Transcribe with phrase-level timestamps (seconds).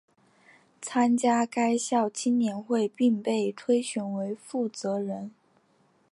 [0.81, 5.29] 参加该校青年会并被推选为负责人。